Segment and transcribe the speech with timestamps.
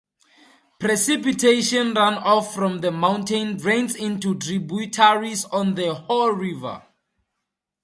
[0.79, 6.81] Precipitation runoff from the mountain drains into tributaries of the Hoh River.